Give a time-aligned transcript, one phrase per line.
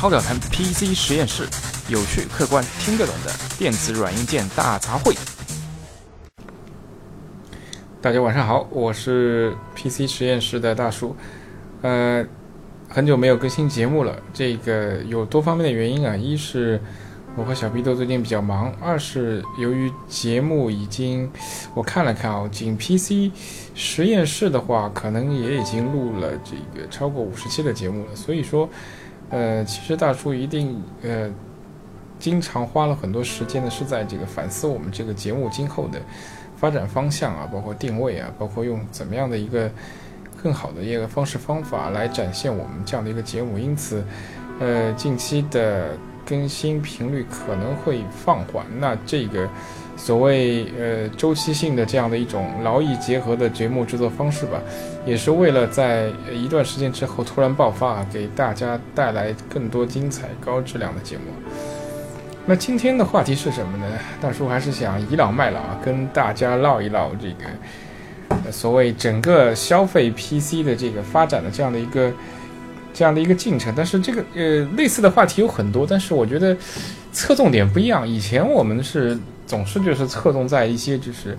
[0.00, 1.46] 超表谈 PC 实验室，
[1.90, 5.14] 有趣、客观、听得懂的电子软硬件大杂烩。
[8.00, 11.14] 大家晚上好，我是 PC 实验室的大叔。
[11.82, 12.24] 呃，
[12.88, 16.80] 很久没有更新节目了，这个有多方面的原因啊，一是
[17.36, 21.30] 我和小 B 都最近比较忙，二是由于节目已经
[21.74, 23.30] 我看了看啊，仅 PC
[23.74, 28.66] 实验室的话，可能也已经录了这个超过五十期的节目了，所以说。
[29.30, 31.30] 呃，其实大叔一定呃，
[32.18, 36.00] 经常花了很多时间呢，是在这个反思我们这个节目今后的
[36.56, 39.70] 发展方向啊，包括定位啊，包括用怎么样的一个
[40.42, 43.58] 更好的一个方式方法来展现我们这样的一个节目。
[43.58, 44.04] 因此，
[44.58, 48.66] 呃，近期的更新频率可能会放缓。
[48.78, 49.48] 那这个。
[49.96, 54.58] 所谓呃周期性的这样的一种劳逸结合的节目制作方式吧，
[55.06, 61.24] 也是为了在一段时间之后突然爆发，给大家带来更多精彩、高质量的节目。
[62.46, 63.84] 那今天的话题是什么呢？
[64.20, 72.12] 大叔还是想倚老卖老啊，跟大家唠一唠这个所谓整个消费 PC 的这个发展的这样的一个
[72.92, 73.72] 这样的一个进程。
[73.76, 76.56] 但是这个呃类似的话题有很多，但是我觉得
[77.12, 78.06] 侧重点不一样。
[78.08, 79.18] 以前我们是。
[79.46, 81.36] 总是就是侧重在一些就是，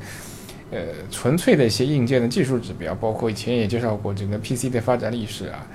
[0.72, 0.80] 呃，
[1.11, 5.67] 纯粹的一些硬件的技术指标，包括以前也介绍过整个 PC 的发展历史啊，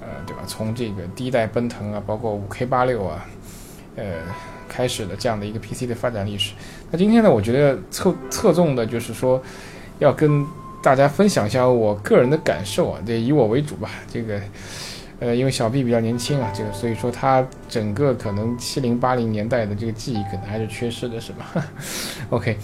[0.00, 0.42] 呃，对吧？
[0.46, 3.24] 从这个第一代奔腾啊，包括五 K 八六啊，
[3.96, 4.04] 呃，
[4.68, 6.54] 开始的这样的一个 PC 的发展历史。
[6.90, 9.40] 那今天呢，我觉得侧侧重的就是说，
[10.00, 10.44] 要跟
[10.82, 14.40] 大家分享一下我个人的感受啊，这以我为主吧，这个。
[15.20, 21.64] 呃，因为小 B 比较年轻啊，这个所以说他整个可能七零八零年代的这个记忆可能还是缺失的，是吧？
[22.30, 22.58] OK，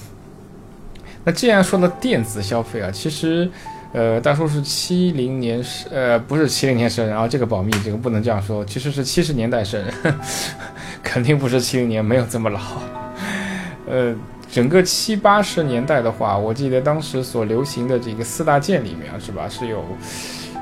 [1.29, 3.47] 那既然说到电子消费啊，其实，
[3.93, 9.85] 呃，大叔是七零年生，呃，不是七零年生人啊，这个保密，这个不能这样说，其实是七十年代生，
[11.05, 12.59] 肯定不是七零年，没有这么老。
[13.87, 14.15] 呃，
[14.51, 19.85] 整个七八十年代的话，我记得当时所流行的这个四大件里面，是吧，是有。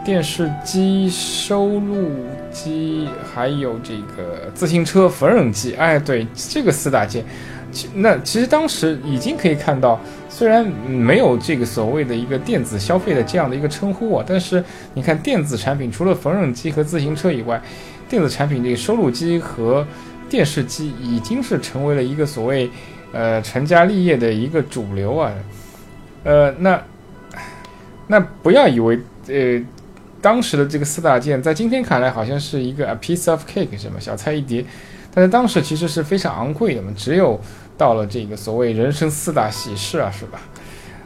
[0.04, 2.10] 电视机、收录
[2.50, 7.24] 机，还有这个自行车缝纫机，哎，对，这个四大件，
[7.70, 10.00] 其那其实当时已经可以看到，
[10.36, 17.58] 虽然没有这个所谓的一个电子消费的这样的一个称呼啊，但是你看电子产品，除了缝纫机和自行车以外，
[18.06, 19.86] 电子产品这个收录机和
[20.28, 22.70] 电视机已经是成为了一个所谓
[23.12, 25.32] 呃成家立业的一个主流啊，
[26.24, 26.82] 呃，那
[28.06, 29.64] 那不要以为呃。
[30.20, 34.64] 当时的这个四大件，在今天看来好像是一个 a piece of cake，什么小菜一碟，
[35.14, 36.92] 但是当时其实是非常昂贵的嘛。
[36.96, 37.40] 只有
[37.76, 40.40] 到了这个所谓人生四大喜事啊，是吧？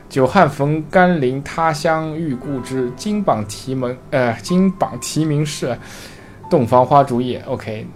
[0.08, 5.76] 久旱逢甘霖，他乡遇故知，金榜题名，呃，金榜题名是
[6.50, 7.40] 洞房花烛夜。
[7.46, 7.86] OK，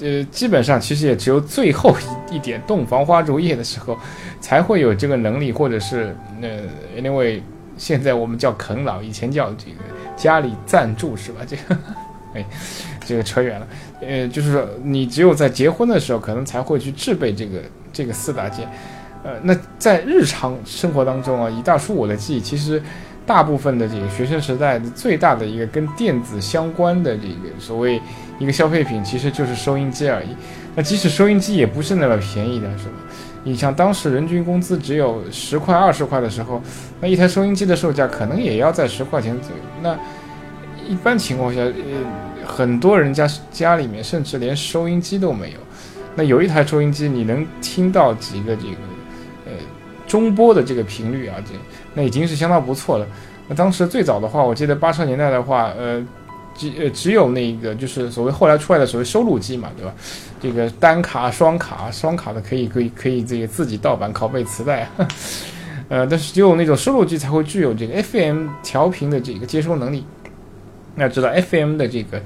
[0.00, 1.96] 呃，基本上其实也只有最后
[2.30, 3.98] 一一点洞房花烛夜的时候，
[4.40, 6.60] 才会有这个能力，或者是呃，
[6.96, 7.42] 因为
[7.78, 9.78] 现在我们叫啃老，以前叫这个。
[10.16, 11.40] 家里赞助是吧？
[11.46, 11.78] 这个，
[12.32, 12.42] 哎，
[13.04, 13.66] 这个扯远了。
[14.00, 17.60] 呃，就是说，你只有在结婚的时候，可能才会去制备这个
[17.96, 18.68] 这个四大件。
[19.24, 22.80] 呃，那在日常生活当中啊，以大叔我的记忆，其实
[23.24, 28.00] 大部分的这个学生时代的最大的一个跟电子相关的这个所谓
[28.38, 30.28] 一个消费品，其实就是收音机而已。
[30.76, 32.92] 那即使收音机也不是那么便宜的，是吧？
[33.42, 36.62] 你像当时人均工资只有十块二十块的时候，
[37.00, 39.62] 那一台收音机的售价可能也要在十块钱左右。
[39.82, 39.96] 那
[40.88, 41.72] 一般情况下，呃，
[42.46, 45.58] 很多人家家里面甚至连收音机都没有。
[46.16, 48.76] 那有一台收音机，你能听到几个这个
[49.44, 49.52] 呃
[50.06, 51.36] 中波的这个频率啊？
[51.46, 51.52] 这
[51.94, 53.06] 那已经是相当不错了。
[53.46, 56.04] 那当时最早的话，我记得八十年代的话，呃。
[56.58, 59.92] 只呃只有那个就是所谓后来出来的所谓收录机嘛，对吧？
[60.40, 64.88] 这个单卡、双卡、双卡的可以可以可以这个自己盗版拷贝磁带，
[65.90, 70.02] 呃，但是只有那种收录机才会具有这个 FM 调频的这个接收能力。
[70.96, 72.22] 要知道 FM 的这个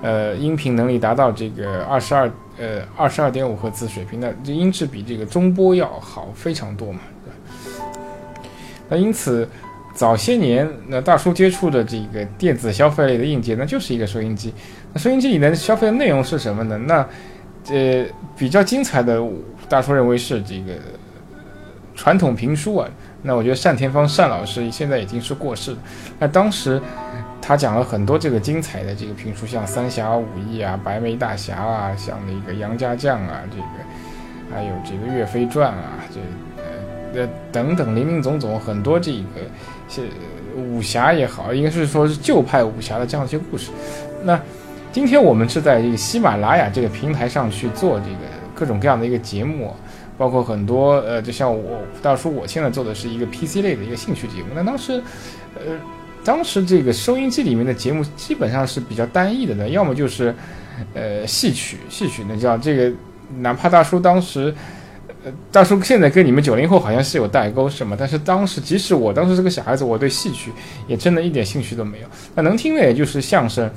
[0.00, 7.88] 呃音频能力达到这个二十二呃二十二点五赫兹水平，那这音质比这个中波要好非常多嘛，对吧？
[8.88, 9.48] 那因此。
[9.94, 14.52] 早些年，那大叔接触的这个电子消费类的硬件，那就是一个收音机。
[14.92, 16.76] 那收音机里的消费的内容是什么呢？
[16.86, 16.96] 那，
[17.74, 18.04] 呃，
[18.36, 19.18] 比较精彩的，
[19.70, 20.74] 大叔认为是这个
[21.94, 22.86] 传统评书啊。
[23.22, 25.78] 那我觉得单田芳单老师现在已经是过世了。
[26.18, 26.78] 那当时
[27.40, 39.42] 他讲了很多这个精彩的这个评书，像《三侠五义》啊，《白眉大侠》啊，像那个《杨家将》啊，这个还有这个《岳飞传》啊，这呃等等林林总总很多这个。
[39.88, 40.08] 是
[40.56, 43.70] 武侠也好，应该是说是旧派武侠的这样一些故事。
[44.24, 44.36] 那
[44.90, 48.18] 今天我们是在这个喜马拉雅这个平台上去做这个
[48.52, 49.72] 各种各样的一个节目，
[50.18, 54.48] 包括很多呃，就像我大叔，我现在做的是一个 PC 类的一个兴趣节目。
[54.56, 55.00] 那当时，
[55.54, 55.78] 呃，
[56.26, 60.34] 当时这个收音机里面的节目基本上是比较单一的呢，要么就是
[60.92, 62.92] 呃戏曲，戏曲那叫这个，
[63.38, 64.52] 哪怕大叔当时。
[65.50, 67.96] 大叔现在跟你们九零后好像是有代沟，是吗？
[67.98, 70.52] 但是当时，即使我当时是个小孩子，我对戏曲
[70.86, 72.06] 也真的一点兴趣都没有。
[72.32, 73.68] 那能听的也就是相声，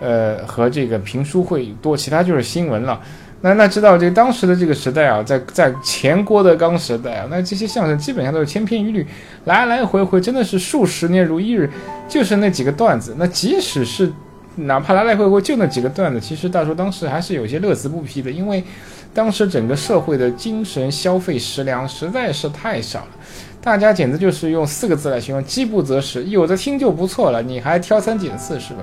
[0.00, 3.00] 呃，和这个评书会多，其他就是新闻了。
[3.42, 9.06] 那那知道这当时的这个时代啊，在在前郭德纲时代啊，那这些相声基本上都是千篇一律，
[9.44, 11.70] 来来回回真的是数十年如一日，
[12.08, 13.14] 就是那几个段子。
[13.18, 14.10] 那即使是
[14.56, 18.64] 哪怕来来回回就那几个段子，其实大叔当时还是有些乐此不疲的，因为。
[19.14, 23.08] 当时整个社会的精神消费食粮实在是太少了，
[23.60, 26.24] 大家简直就是用四个字来形容：饥不择食。
[26.24, 28.80] 有的听就不错了，你还挑三拣四是吧？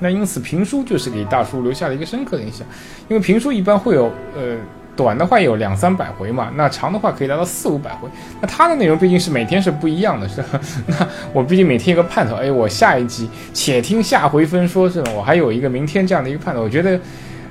[0.00, 2.66] 那因此评书就是给大叔留下了一个深刻的印象，
[3.08, 4.04] 因为评书一般会有
[4.36, 4.56] 呃
[4.96, 8.08] 短的话有两三百回嘛，那长的话可以达到四五百回。
[8.40, 10.60] 那它的内容毕竟是每天是不一样的，是吧？
[10.86, 15.12] 那我毕竟每天一个盼头，哎，我下一集且听下回分说，是吧？
[15.16, 16.98] 我还有一个明天这样的一个盼头，我觉得。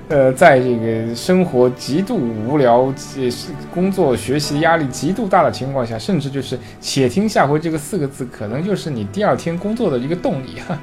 [0.10, 10.60] 呃，在这个生活极度无聊、也是工作学习压力极度大的情况下，甚至就是“且听下回”这个四个字，可能就是你第二天工作的一个动力。
[10.68, 10.78] 哈，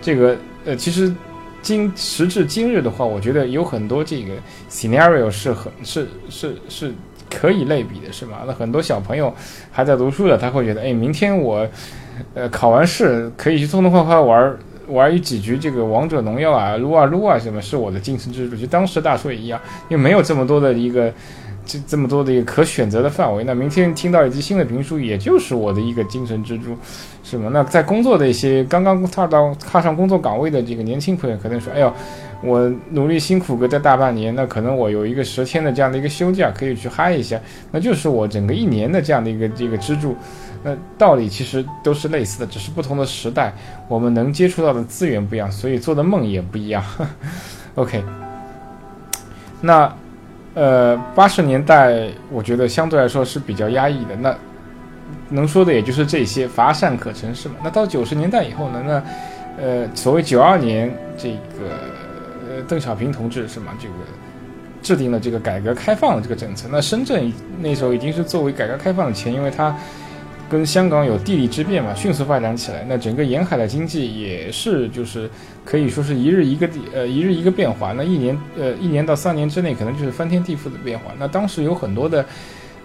[0.00, 1.12] 这个呃，其实
[1.60, 4.34] 今时至今日的话，我觉得有很多这个
[4.70, 6.92] scenario 是很是是是
[7.30, 8.38] 可以类比的，是吗？
[8.46, 9.34] 那很多小朋友
[9.70, 11.66] 还在读书的，他会觉得，哎，明天我
[12.34, 14.56] 呃考完试可以去痛痛快快玩。
[14.88, 18.56] 玩一几局这个王者荣耀啊，撸啊撸啊，什么是我的精神支柱？
[18.56, 21.10] 就当时大叔也一样，因为没有这么多的一个
[21.64, 23.44] 这这么多的一个可选择的范围。
[23.44, 26.76] 那明天听到一集新的评书，也就是我的一个精神支柱，
[27.22, 27.50] 是吗？
[27.52, 31.92] 那在工作的一些刚刚踏到踏上工作岗位的这个年轻朋友，可能说：“哎呦，
[32.42, 40.16] 我努力辛苦个这大半年，那可能我有一个十天的这样的一个休假，可以去嗨一下，那就是我整个一年的这样的一个这个支柱。”
[40.64, 43.52] 那道理其实都是类似的，只是不同的时代，
[43.88, 46.80] 我们能接触到的资源不一样，所以做的梦也不一样。
[47.74, 48.04] OK，
[49.60, 49.92] 那
[50.54, 54.36] 呃八十年代我觉得相对来说是比较压抑的，那
[55.28, 57.54] 能说的也就是这些，乏善可陈是吗？
[57.62, 58.82] 那到九十年代以后呢？
[58.86, 61.70] 那呃所谓九二年这个
[62.48, 63.72] 呃邓小平同志是吗？
[63.80, 63.94] 这个
[64.82, 69.76] 制定了这个改革开放的这个政策，那深圳那时候已经是作为改革开放的前，因为它。
[70.52, 72.84] 跟香港有地理之便嘛，迅速发展起来。
[72.86, 75.30] 那整个沿海的经济也是，就是
[75.64, 77.94] 可以说是一日一个地，呃，一日一个变化。
[77.94, 81.06] 那一年，呃，一年到三年之内，可能就是翻天地覆的变化。
[81.18, 82.22] 那当时有很多的，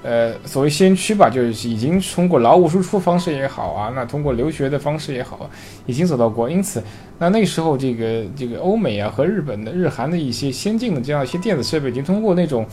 [0.02, 5.50] 呃，所谓先驱吧，就是已经通过劳务输出方式也好啊，那通过留学的方式也好，
[5.86, 6.50] 已经走到国。
[6.50, 6.81] 因此，
[7.19, 12.66] 那那时候这个这个欧美啊和日本的日韩的一些先进的这样一些电子设备，已经通过那种。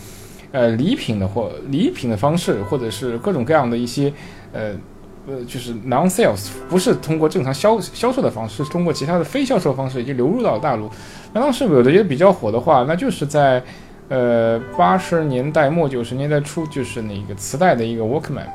[0.52, 4.12] 呃，礼品的或礼品的方式，或者是各种各样的一些，
[4.54, 4.70] 呃，
[5.26, 10.88] 呃，就是 non sales，不是通过正常销销售的方式，是通过其他的非销售方式已经流入到了大陆。
[11.32, 13.62] 那当时有的也比较火的话，那就是在，
[14.08, 18.46] 呃，八十年代末九十年代初，就是那个磁带的一个 Walkman。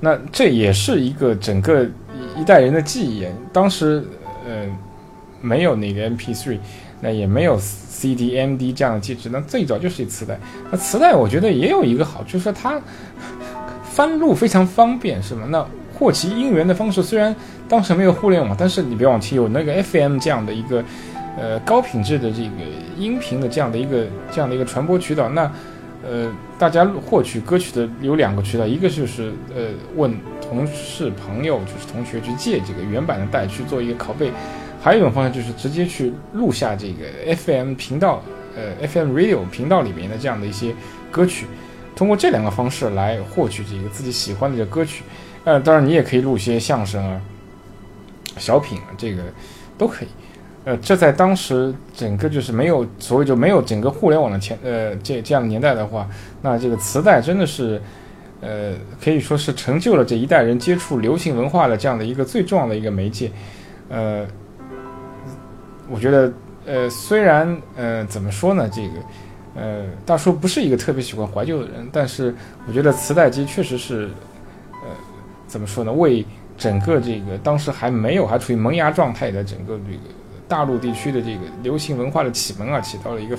[0.00, 1.86] 那这也是一个整个
[2.36, 3.26] 一代人的记忆。
[3.52, 4.04] 当时，
[4.44, 4.66] 呃，
[5.40, 6.58] 没有那个 MP3，
[7.00, 7.58] 那也没有。
[7.98, 10.38] C D M D 这样的机制，那最早就是一磁带。
[10.70, 12.80] 那磁带我觉得也有一个好处，就是它
[13.98, 15.44] 翻录非常方便，是吗？
[15.50, 17.34] 那获取音源的方式虽然
[17.68, 20.84] 当时没有互联网，但是你别忘记有那个 F M 这样的一个
[21.36, 22.50] 呃高品质的这个
[22.96, 25.28] 音频的这样的一个这样的一个传播渠道。
[25.30, 25.50] 那
[26.08, 29.64] 呃，大家获取歌曲的有两个渠道，一个就是呃
[29.96, 34.30] 问同事朋友，就是同学去借这个原版的带去做一个拷贝。
[34.80, 38.22] 还有一种方式就是直接去录下这个 FM 频道，
[38.54, 40.72] 呃，FM radio 频道里面的这样的一些
[41.10, 41.46] 歌曲，
[41.98, 45.02] 通过这两个方式来获取这个自己喜欢的这个歌曲。
[45.42, 47.20] 呃，当然你也可以录一些相声啊、
[48.36, 49.24] 小品啊，这个
[49.76, 50.08] 都可以。
[50.64, 56.08] 呃，这在当时整个就是没有所谓就没有整个互联网的前呃这这样的年代的话，
[56.40, 57.82] 那这个磁带真的是
[58.40, 63.32] 呃可以说是成就了这一代人接触流行文化的这样的一个最重要的一个媒介，
[63.88, 64.24] 呃。
[65.90, 66.30] 我觉得，
[66.66, 68.88] 呃，虽然，呃，怎么说呢，这个，
[69.60, 72.32] 呃，大叔不是一个特别喜欢怀旧的人，但是
[72.68, 74.08] 我觉得磁带机确实是，
[74.84, 74.90] 呃，
[75.48, 76.24] 怎么说呢，为
[76.56, 79.98] 整个这个当时还没有还处于萌芽状态的整个这个
[80.46, 83.36] 大陆地区的这个流行文化的启蒙啊，起到了一个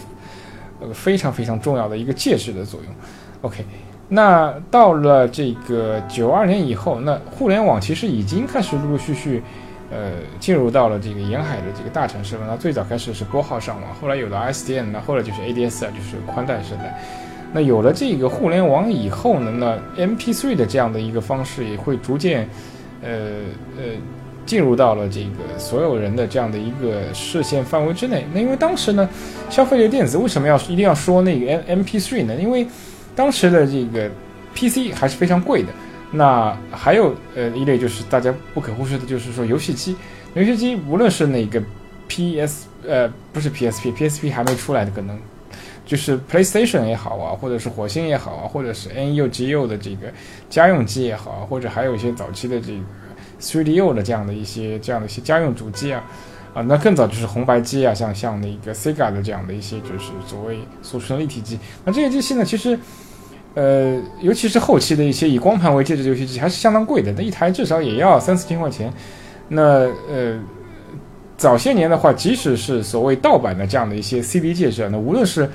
[0.82, 2.94] 呃非常非常重要的一个介质的作用。
[3.42, 3.64] OK，
[4.10, 9.42] 那到了这个九二年以后，那互联网其实已经开始陆陆续续。
[9.92, 12.42] 呃，进入到了这个沿海的这个大城市了。
[12.48, 17.00] 那最早开始是拨号上网，后来有了 SDN，那后来就是 ADSL，就是宽带时代。
[17.52, 19.52] 那有了这个互联网以后呢，
[19.98, 22.48] 那 MP3 的这样的一个方式也会逐渐，
[23.02, 23.10] 呃
[23.78, 23.84] 呃，
[24.46, 28.26] 进入到了这个所有人的这样的一个视线范围之内。
[28.32, 29.10] 那因为当时呢，
[29.50, 32.36] 消费类电子为什么要一定要说那个 M MP3 呢？
[32.36, 32.68] 因为
[33.16, 34.08] 当时的这个
[34.54, 35.70] PC 还是非常贵的。
[36.12, 39.96] 那还有呃一类就是大家不可忽视的，就是说游戏机。
[40.34, 41.62] 游戏机无论是那个
[42.08, 45.20] PS 呃不是 PSP，PSP 还没出来的可能，
[45.86, 50.12] 就是 PlayStation 也好啊，或者是火星也好啊，或者是 NU、GU 的这个
[50.50, 52.80] 家用机也好啊，或者还有一些早期的这个
[53.40, 56.04] 3DO 的这样的一些这样的一些家用主机啊
[56.54, 61.60] 啊，那更早就是红白机啊，像像那个 Sega 的这样的一些就是所谓俗称立体机。
[61.86, 62.80] 那这些机器呢，其实。
[63.60, 68.90] 呃，尤其是后期的一些以光盘为介质的游戏机，还是相当贵的，那一台至少也要三四千块钱。
[69.50, 69.62] 那
[70.10, 70.40] 呃，
[71.36, 75.50] 早些年的话，即使是所谓盗版的这样的一些 CD 介质，那无论是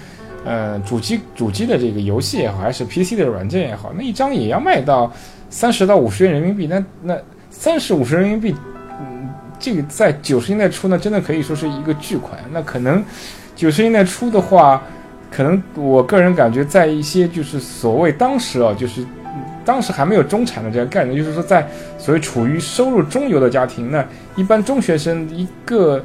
[0.45, 5.11] 呃主机主机的这个游戏也好，还是 PC 的软件也好，那一张也要卖到
[5.49, 6.67] 三十到五十元人民币。
[6.67, 7.17] 那那
[7.49, 8.55] 三十五十人民币，
[9.01, 12.39] 嗯，这个在九十年代初呢，真的可以说是一个巨款。
[12.53, 13.03] 那可能
[13.57, 14.83] 九十年代初的话。
[15.35, 19.05] 可能我个人感觉，在一些就是所谓当时啊，就是
[19.65, 26.05] 当时还没有中产的这个概念，就是说在所谓处于收入中游的家庭，那一般中学生一个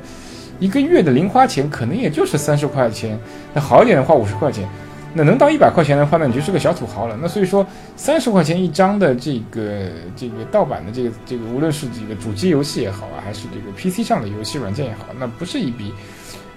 [0.60, 3.20] 一个月的零花钱可能也就是三十块钱，
[3.54, 4.68] 那好一点的话五十块钱，
[5.14, 7.16] 那能到一百块钱的话，那你就是个小土豪了。
[7.22, 7.64] 那所以说
[7.96, 15.94] 三十块钱一张的这个这个盗版的这个这个，无论是这个主机游戏也好啊，还是这个 PC 上的游戏软件也好，那不是一笔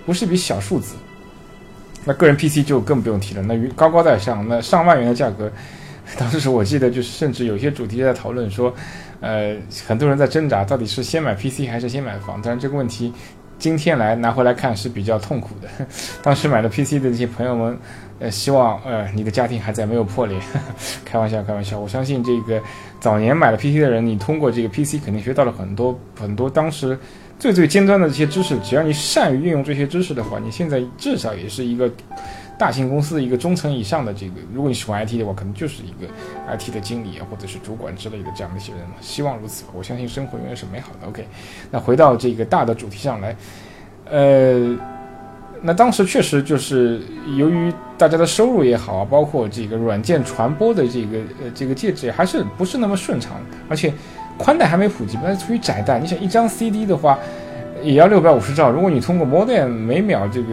[0.06, 0.94] 不是一笔小数字。
[2.04, 5.50] 那个人 PC 就更不用提了，那高高在上，那上万元的价格，
[6.18, 8.74] 当时我记得就是甚至有些主题在讨论说，
[9.20, 9.56] 呃，
[9.86, 12.42] 很多人在挣扎到底是先买 PC 还是先买房。
[12.42, 13.12] 当然这个问题
[13.58, 15.68] 今天来拿回来看是比较痛苦的。
[16.22, 17.78] 当时买了 PC 的这些朋友们，
[18.18, 20.36] 呃，希望呃你的家庭还在没有破裂。
[21.04, 21.78] 开玩笑，开玩笑。
[21.78, 22.60] 我相信这个
[22.98, 26.98] 早年买了 PC 的人，你通过这个 PC 肯定学到了很多很多当时。
[27.42, 31.90] 最最尖端的这些知识，只要你善于运用这些知识的话，你现在至少也是一个
[32.56, 34.34] 大型公司的一个中层以上的这个。
[34.54, 36.08] 如果你喜欢 IT 的话，可能就是一个
[36.46, 38.94] IT 的经理啊，或者是主管之类的这样的一些人嘛。
[39.00, 41.08] 希望如此，我相信生活永远是美好的。
[41.08, 41.26] OK，
[41.68, 43.36] 那回到这个大的主题上来，
[44.08, 44.78] 呃，
[45.62, 47.02] 那当时确实就是
[47.36, 53.32] 由于大家的收入也好，包括这个软件传播的这个呃这个介质还是不是那么顺畅，
[53.68, 53.92] 而且。
[54.42, 56.00] 宽带还没普及，那处于窄带。
[56.00, 57.16] 你想一张 CD 的话，
[57.80, 58.70] 也要六百五十兆。
[58.70, 60.46] 如果你通过 modem 每秒这个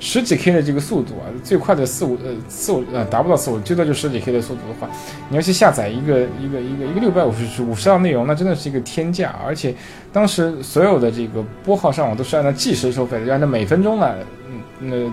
[0.00, 4.88] 十几 K 的这个速度啊，最快的四五呃四五呃达不到四五，最多就十几 K 的速度的话，
[5.28, 9.34] 你要去下载一个一个一个一个六百五十五十兆内容，那真的是一个天价。
[9.46, 9.74] 而且
[10.12, 14.16] 当时所有的这个拨号上网都是按照计时收费的，按照每分钟来，
[14.50, 15.12] 嗯，那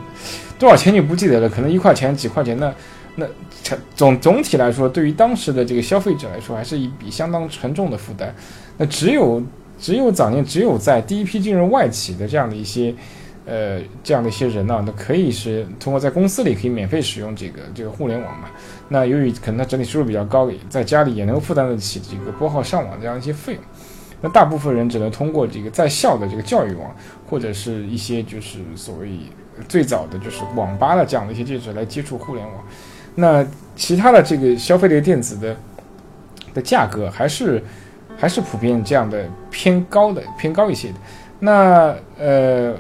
[0.57, 2.74] 多少钱就不记得了，可能一块钱几块钱那。
[3.15, 3.25] 那
[3.96, 8.34] 总总体来说，对于当时的这个消费者来说，还是一笔相当沉重的负担。
[8.77, 9.44] 那只有
[9.77, 12.96] 只有早年，只有在第一批进入外企的这样的一些，
[13.46, 18.48] 呃，这样的一些人呢，那可以是通过在公司里可以免费使用这个这个互联网嘛。
[18.88, 23.63] 那由于可能他整体收入比较高，在家里也能负担得起这个拨号上网这样一些费用。
[24.22, 26.96] 那大部分人只能通过这个在校的这个教育网，
[27.30, 29.10] 或者是一些就是所谓
[29.68, 32.56] 最早的就是网吧的这样的一些介质来接触互联网。
[33.15, 35.56] 那其他的这个消费类电子的
[36.53, 37.63] 的价格还是
[38.18, 40.96] 还是普遍这样的偏高的偏高一些的。
[41.39, 42.74] 那呃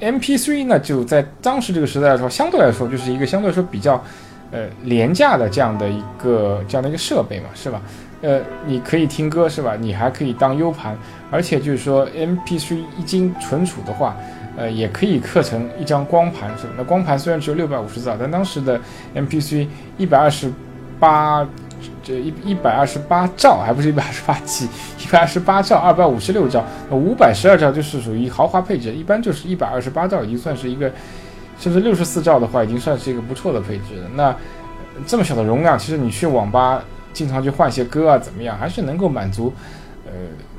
[0.00, 4.02] ，MP3 呢就在当时这个时代来说，相对来说就是一个相对来说比较
[4.50, 7.82] 呃廉价的这样的一个这样的一个设备嘛，是吧？
[8.22, 9.76] 呃，你可以听歌是吧？
[9.78, 10.96] 你还可以当 U 盘，
[11.30, 14.16] 而且就是说 MP3 一经存储的话。
[14.56, 16.72] 呃，也可以刻成一张光盘，是吧？
[16.76, 18.78] 那光盘虽然只有六百五十兆，但当时的
[19.14, 19.66] MPC
[19.96, 20.52] 一百二十
[20.98, 21.46] 八，
[22.02, 24.66] 这一一百二十八兆，还不是一百二十八 G，
[25.02, 30.90] 一百二十八兆，二百五十六兆，五百十二兆就是属于豪华配置，一般就是一百二十八兆已经算是一个，
[31.58, 34.10] 甚至六十四兆的话，已经算是一个不错的配置了。
[34.14, 34.36] 那
[35.06, 39.52] 这么小的容量，其实你去网吧经常去换一些歌啊，怎么样，还是能够满足
[40.06, 40.12] 呃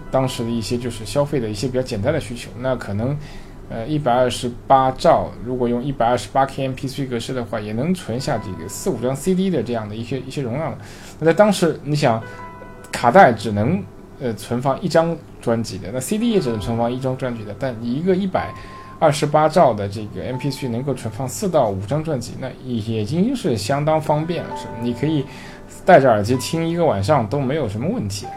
[0.09, 2.49] 当时的一些就是消费的一些比较简单的需求。
[2.59, 3.15] 那可能。
[3.71, 10.77] 呃，一百二十八兆，如果用一百二十八 K M P C 格式的话，也能存下这个四五张 CD 的这样的一些一些容量了。
[11.19, 12.21] 那在当时，你想，
[12.91, 13.81] 卡带只能
[14.19, 18.53] 呃存放一张专辑的，那 CD 也只能存放一张专辑的，但一个一百
[18.99, 24.65] 二十八兆的这个 M P C 能够存放四到五张专辑，那已已经是相当方便了，是？
[24.81, 25.25] 你可以
[25.85, 28.27] 戴着耳机听一个晚上都没有什么问题。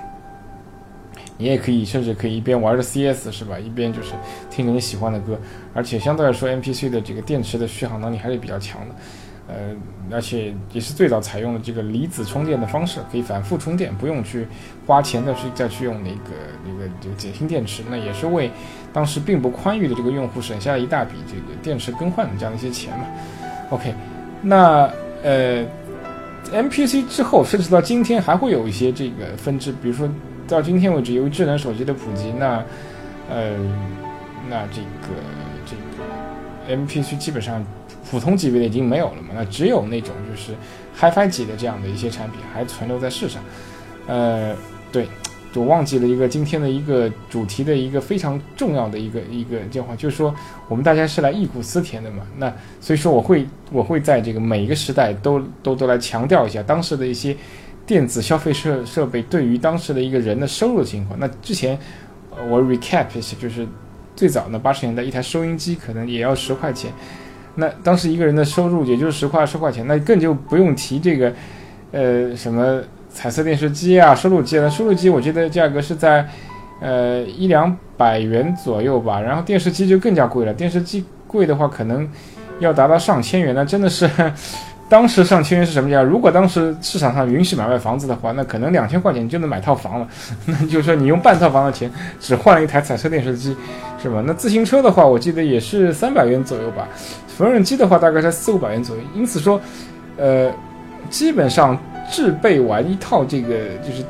[1.36, 4.12] 你也可以甚至可以一边玩着 CS 是吧，一边就是
[4.50, 5.38] 听着你喜欢的歌，
[5.72, 8.94] 而且相对来说 MPC 的这个电池的续航能力还是比较强的。
[9.46, 9.54] 呃，
[10.10, 14.46] 而且也是最早采用了这个离子充电的方式，可以反复充电，不用去
[14.86, 16.30] 花钱再去再去用那个
[16.64, 18.50] 那个这个碱性电池，那也是为
[18.90, 23.04] 当时并不宽裕的这个用户省下了一大笔这个电池更换的这样一些钱嘛。
[23.68, 23.92] OK，
[24.40, 24.90] 那
[25.22, 25.62] 呃
[26.50, 30.08] ，MPC 之后甚至到今天还会有一些这个分支，比如说
[30.48, 32.64] 到今天为止，由于智能手机的普及，那
[33.28, 33.56] 呃，
[34.48, 35.14] 那这个
[35.66, 37.64] 这个 MPC 基本上。
[38.10, 39.30] 普通级别的已经没有了嘛？
[39.34, 40.52] 那只有那种就是
[41.00, 43.42] HiFi 级的这样的一些产品还存留在世上。
[44.06, 44.54] 呃，
[44.92, 45.08] 对，
[45.54, 50.32] 我忘记了一个今天的一个主题的一个非常重要的一个一个电话，就是说
[50.68, 52.22] 我们大家是来忆苦思甜的嘛。
[52.36, 57.34] 那所以说我会我会在这个每一个时代都都都来强调一下当时的一些
[57.86, 61.18] 电子消费设设备对于当时的一个人的收入情况。
[61.18, 61.78] 那之前
[62.48, 63.66] 我 recap 一下，就是
[64.16, 66.90] 最早呢八十年代一台收音机可能也要十块钱。
[67.56, 71.32] 那当时一个人的收入也就是十块二十块钱，那更就不用提这个，
[71.92, 74.68] 呃，什么彩色电视机啊、收录机了。
[74.68, 76.28] 收录机我记得价格是在，
[76.80, 79.20] 呃，一两百元左右吧。
[79.20, 82.08] 然后电视机就更加贵了，电视机贵的话可能
[82.58, 83.54] 要达到上千元。
[83.54, 84.10] 那真的是，
[84.94, 86.00] 当时上千元是什么价？
[86.00, 90.06] 如果当时市场上允许买卖房子的话，那可能两千块钱就能买套房了。
[90.46, 93.56] 那就是说你用半套房的钱只换了一台彩色电视机，
[94.00, 94.22] 是吧？
[94.24, 96.86] 那自行车的话，我记得也是三百元左右吧。
[97.26, 99.60] 缝纫机的话大概在四五百元左右，因此说，
[100.16, 100.48] 呃，
[101.10, 101.76] 基本上
[102.08, 103.48] 置备完一套这个，
[103.84, 104.04] 就是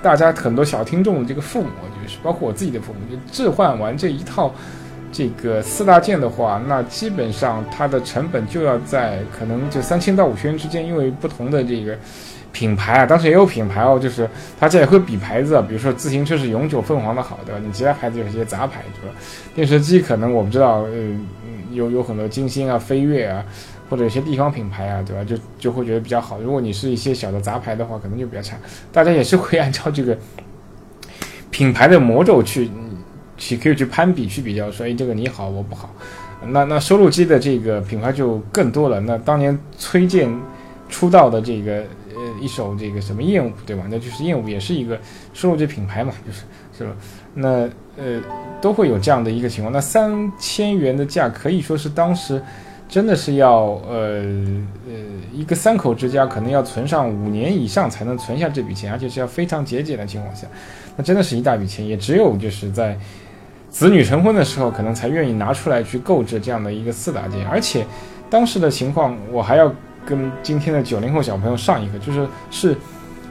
[0.00, 1.68] 大家很多小听众的这个父母，
[2.00, 4.54] 就是包括我自己的父母，就置换完这一套
[5.12, 11.96] 这个四大件的话，那基本上它的成本就要在可能就三千到五千元之间，因为不同的这个。
[12.52, 14.26] 品牌啊，当时也有品牌哦，就是
[14.58, 19.14] 大家也会比牌子，比如说自行车是永久凤凰的好的，你其他牌子有些杂牌，对吧？
[19.54, 20.90] 电视机可能我不知道，呃，
[21.70, 23.44] 有有很多金星啊、飞跃啊，
[23.90, 25.22] 或者有些地方品牌啊，对吧？
[25.22, 26.40] 就就会觉得比较好。
[26.40, 28.56] 如果你是一些小的杂牌的话，可能就比较差。
[28.90, 30.16] 大家也是会按照这个
[31.50, 32.70] 品牌的魔咒去
[33.36, 35.94] 去可以去攀比、去比较，说哎，这个你好，我不好。
[36.48, 39.00] 那那收录机的这个品牌就更多了。
[39.00, 40.30] 那当年崔健
[40.88, 42.22] 出道的这个呃。
[42.38, 43.84] 一首这个什么燕舞，对吧？
[43.88, 44.98] 那就是燕舞也是一个
[45.32, 46.42] 收录机品牌嘛，就是
[46.76, 46.94] 是吧？
[47.32, 47.48] 那
[47.96, 48.20] 呃
[48.60, 49.72] 都会有这样的一个情况。
[49.72, 52.40] 那三千元的价可以说是当时
[52.90, 54.22] 真的是要呃
[54.86, 54.92] 呃
[55.32, 60.46] 一个三口之家可能要存上五年以上才能存下这笔钱，而且是要非常节俭的情况下，
[60.94, 61.86] 那真的是一大笔钱。
[61.86, 62.98] 也只有就是在
[63.76, 67.46] 子女成婚的时候，可能才愿意拿出来去购置这样的一个四大件。
[67.46, 67.84] 而且
[68.30, 69.70] 当时的情况，我还要。
[70.08, 72.76] 跟今天的九零后小朋友上一课，就是是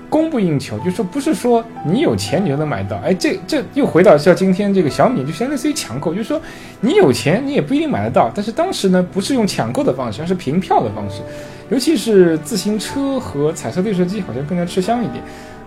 [0.10, 6.42] 供不应求，就说不是说你有钱你就能买到，哎，这这又回到像今天这个小米，就相类似于抢购，就是说
[6.82, 11.22] 你有钱你也不一定买得到，但是当时呢不是用抢购的方式，而是凭票的方式，
[11.70, 15.24] 尤其是自行车和彩色电视机好像更加吃香一点，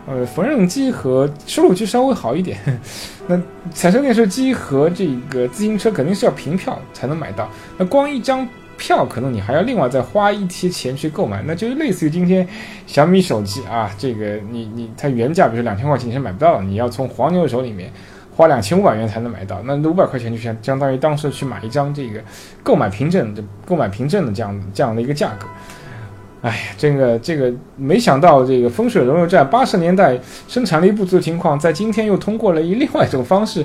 [0.08, 2.58] 呃，缝纫机和收录机稍微好一点，
[3.28, 3.40] 那
[3.72, 8.48] 彩色电视机和这个自行车肯定是要凭票才能买到，那光一张。
[8.80, 12.46] 票可能你还要另外再花一些钱去购买，那就是类似于今天
[12.86, 17.90] 小米手机啊，这个你你它原价比如两千块钱你是买不到的，你要从黄牛手里面
[18.36, 22.20] 花两千五百元才能买到，那五百块钱就相相当于当时去买一张这个
[22.62, 25.48] 购买凭证的购买凭证的这样这样的一个价格。
[26.40, 33.64] 哎呀，这个这个没想到，这个风水轮流转，八十年代生产力不足的情况，在今天又通过了一另外一种方式，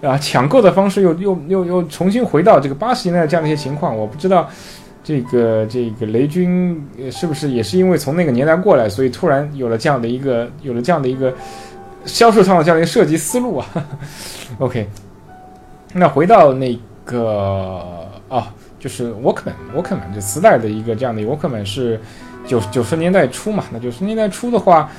[0.00, 3.94] 啊，抢购的方式又又又又重新回到这个八十年代这样的一些情况。
[3.94, 4.48] 我不知道，
[5.04, 11.30] 这个这个雷军是不是也是因为从那个年代过来，所以突然有了这样的一个有了这样的一个
[12.06, 13.66] 销售上的这样的一个设计思路啊？
[14.60, 14.88] OK，
[15.92, 18.54] 那回到那个啊。
[18.84, 21.98] 就是 Walkman，Walkman 就磁带的一个这样的 Walkman 是
[22.46, 23.64] 九九十年代初嘛？
[23.72, 24.90] 那九十年代初的话，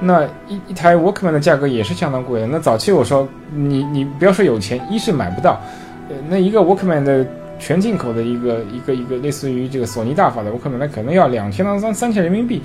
[0.00, 2.46] 那一一台 Walkman 的价格也是相当贵的。
[2.46, 5.60] 那早期我说你你不要说有钱，一是买不到，
[6.08, 7.26] 呃，那一个 Walkman 的
[7.58, 12.62] 全进口的一个一个一个类似于这个索尼大法的 Walkman，那可能要两千到三三千人民币。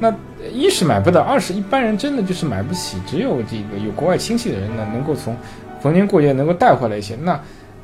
[0.00, 0.12] 那
[0.52, 2.98] 一是买不到，二是一般人真的就是买不起。
[3.06, 5.36] 只有这个有国外亲戚的人呢，能够从
[5.80, 7.16] 逢年过节能够带回来一些。
[7.22, 7.40] 那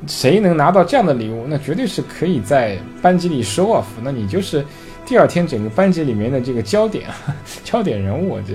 [0.07, 3.85] 谁能拿到这样的礼物，那绝对是可以在班级里 show off。
[4.03, 4.63] 那你就是
[5.05, 7.15] 第二天整个班级里面的这个焦点啊，
[7.63, 8.43] 焦点人物啊。
[8.47, 8.53] 这，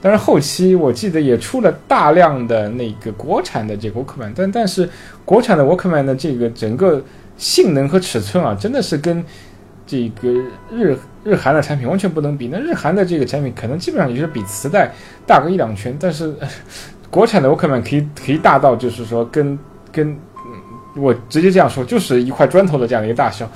[0.00, 4.88] 当然后期我记得也出了大量的那个国产的这个 Walkman，但但是
[5.24, 7.02] 国产的 Walkman 的这个整个
[7.36, 9.24] 性能和尺寸啊，真的是跟
[9.86, 10.28] 这个
[10.70, 12.48] 日日韩的产品完全不能比。
[12.48, 14.92] 那日韩的这个产品可能基本上也就是比磁带
[15.26, 16.34] 大个一两圈，但是。
[17.10, 19.58] 国产的 Walkman 可以可以大到就是说跟
[19.90, 20.16] 跟。
[20.96, 23.48] 我直接这样说，就是一块砖头的这样的一个大小，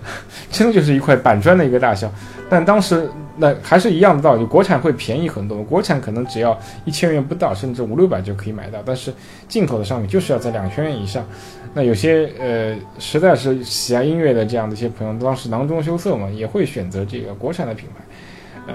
[0.52, 2.12] 真的就是一块板砖的一个大小。
[2.50, 8.78] 但当时那还是一样的道理，国产会便宜很多，国产可能只要一千元不到，甚至五六百就可以买到。
[8.84, 9.10] 但是
[9.48, 11.24] 进口的商品就是要在两千元以上。
[11.72, 18.74] 那有些呃实在是喜爱音乐的这样的一些朋友，当时囊中羞涩嘛，也会选择这个国产的品牌。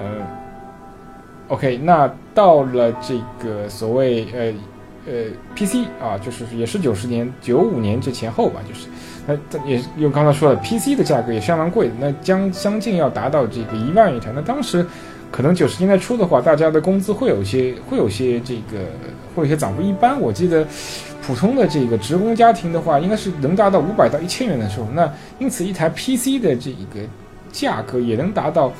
[1.46, 4.52] ，OK，那到了这个所谓呃。
[5.08, 5.24] 呃
[5.56, 8.86] ，PC 啊，就是也是九十年、九五年这前后吧，就是，
[9.26, 14.30] 那也用刚才说了，PC 的价格也相当贵，那将将近要达到这个一万一台。
[14.34, 14.86] 那当时
[15.30, 18.84] 可能九十年代初的话，大家的工资会有些会有些这个
[19.34, 19.80] 会有些涨幅。
[19.80, 20.66] 一般我记得
[21.22, 24.88] 普通的这个职工家庭的话，应该是能达到五百到一千元的收入。
[24.94, 27.00] 那因此一台 PC 的这个
[27.50, 28.70] 价格也能达到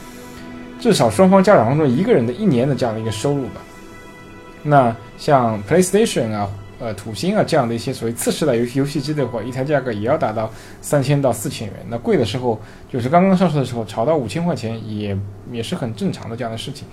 [0.79, 3.63] 至少双方家长当中一个人的一年的这样的一个收入吧。
[4.63, 11.77] 那像 PlayStation 啊、呃土星啊这样的一些所谓次世代游戏游戏机的话，一台价格也要达到三千到四千元。
[11.89, 15.17] 那贵的时候，就是刚刚上市的时候，炒到五千块钱也
[15.51, 16.87] 也是很正常的这样的事情。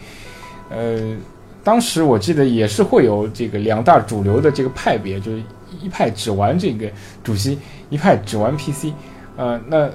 [0.69, 1.15] 呃，
[1.63, 5.41] 当时我记得也是会有这个两大主流的这个派别，就是
[5.81, 6.89] 一派只玩这个
[7.23, 7.57] 主机，
[7.89, 8.93] 一派只玩 PC。
[9.37, 9.89] 呃，那。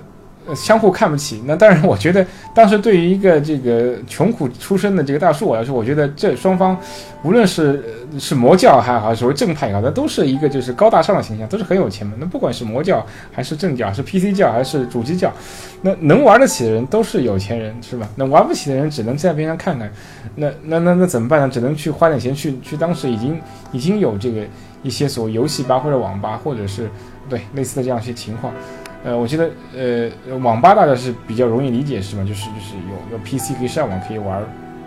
[0.55, 6.77] 相互看不起，那当然，我觉得当时对于一个这个穷苦出身的这个大叔我来说，我觉得这双方，
[7.23, 7.85] 无论是
[8.19, 12.17] 是魔教还好，所谓正派也好，那都是一个就是高大上的形象，都是很有钱的。
[12.19, 15.33] 那不管是魔教还是正教，是 PC 教还是主机教，
[15.83, 18.09] 那能玩得起的人都是有钱人，是吧？
[18.17, 19.91] 那玩不起的人只能在边上看看。
[20.35, 21.49] 那那那那怎么办呢？
[21.49, 22.77] 只能去花点钱去去。
[22.77, 23.41] 当时已经
[23.73, 24.43] 已经有这个
[24.83, 26.89] 一些所谓游戏吧或者网吧，或者是
[27.29, 28.53] 对类似的这样一些情况。
[29.03, 32.23] 呃，我觉得，呃，网吧大家是比较容易理解，是吗？
[32.23, 34.43] 就是就是有有 PC 可以上网，可以玩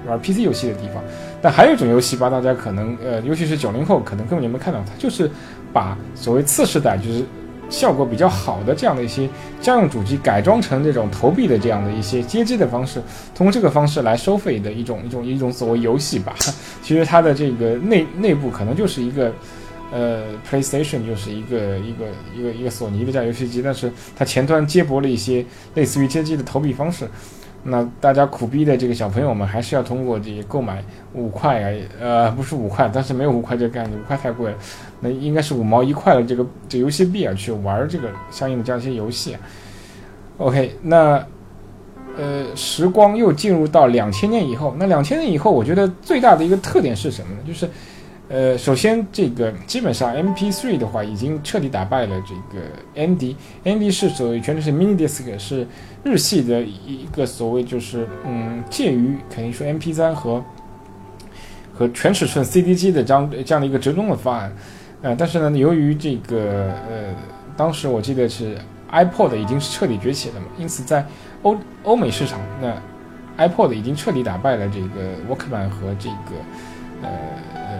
[0.07, 1.03] 玩 PC 游戏的地方。
[1.41, 5.29] 但还有一种游戏吧，大家可能，呃，尤其是九零后，可能根本就没看到，它就是
[5.73, 7.23] 把所谓次世代，就是
[7.69, 9.27] 效果比较好的这样的一些
[9.59, 13.01] 家用主机改装成这种投币的这样的一些街机的方式，
[13.33, 16.35] 通过这个方式来收费的一种一种一种所谓游戏吧。
[16.83, 19.33] 其实它的这个内内部可能就是一个。
[19.93, 27.07] 呃，PlayStation 就是一个一个一个一个索尼的这样游戏机，但是它前端接驳了一些类似于街机的投币方式。
[27.65, 34.57] 那大家苦逼的这个小朋友们还是要通过这个购买五块啊，呃，不是五块，但是没有五块这个概念，五块太贵了。
[34.99, 39.37] 那应该是五毛一块的这个这游戏币啊，去玩这个相应的这样一些游戏。
[40.37, 41.23] OK，那
[42.17, 47.41] 呃，时光又进入到两千年以后，那两千年以后，我觉得最大的一个特点是什么呢？
[47.45, 47.69] 就是。
[48.33, 52.65] 呃，首先，这个基本上 MP3 的话已经彻底打败了这个
[52.95, 55.67] N D N D 是所谓全称是 Mini Disc，是
[56.03, 60.43] 日系的一个所谓就是嗯介于肯定说 MP3 和
[61.75, 64.51] 和全尺寸 CD 机的这样这样的一个折中的方案。
[65.03, 67.13] 呃，但是呢，由于这个呃，
[67.55, 68.57] 当时我记得是
[68.91, 71.05] iPod 已经是彻底崛起了嘛，因此在
[71.43, 77.09] 欧欧美市场，那 iPod 已经彻底打败了这个 Walkman 和这个呃。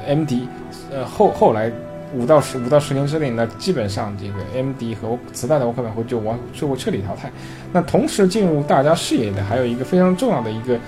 [0.05, 0.47] M D，
[0.91, 1.71] 呃后后来
[2.13, 7.31] 五到十五到十年之内，那基本上这个 M D 和磁带的录放版会就完就会彻底淘汰。
[7.71, 10.79] 那同时进入大家视野的还有一个非常重要的一个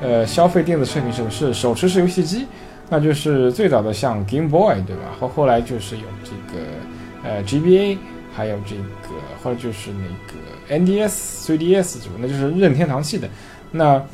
[0.00, 2.46] 呃消费电子产品，是是手持式游戏机？
[2.88, 5.02] 那就是最早的像 Game Boy 对吧？
[5.18, 6.64] 后后来就是有这个
[7.22, 7.98] 呃 G B A，
[8.34, 10.34] 还有这个后来就是那个
[10.68, 13.28] N D S、3DS 组，那就是任天堂系的。
[13.70, 14.04] 那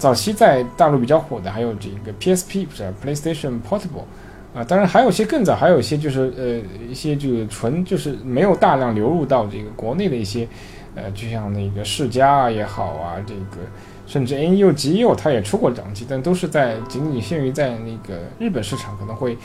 [0.00, 4.06] 早期在大陆比较火的还有这个 PSP，不是 PlayStation Portable，
[4.54, 10.48] 啊，当然还有些更早，还有一些就是呃一些就是纯就是没有大量流入到这个国内的一些，
[10.94, 13.62] 呃，就像那个世嘉啊也好啊，这个
[14.06, 19.36] 甚至 NU、GU 它也出过掌机，但都是在仅仅限于在那个日本市场可能会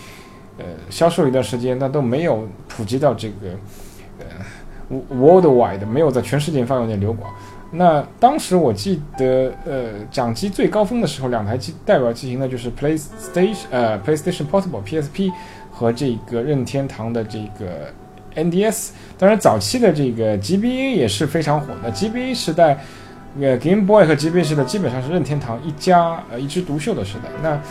[0.57, 3.49] 呃销售一段时间，但都没有普及到这个
[4.19, 7.29] 呃 worldwide，没有在全世界范围内流广。
[7.77, 15.31] 那当时我记得，呃，掌机最高峰的时候，两台机代表机型呢，就是 PlayStation，呃，PlayStation Portable PSP
[15.71, 17.91] 和这个任天堂的这个
[18.35, 18.91] NDS。
[19.17, 21.91] 当然，早期的这个 GBA 也是非常火的。
[21.91, 22.77] GBA 时代，
[23.39, 27.29] 呃，Game Boy 和 GBA 时代基本上是任天堂一家呃一枝独秀的时代。
[27.43, 27.61] 那，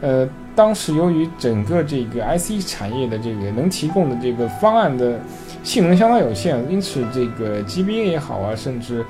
[0.00, 5.20] 呃，当时由于整个这个 IC 产业的这个能提供的这个方案的
[5.62, 9.04] 性能相当有限，因此这个 GBA 也好啊，甚至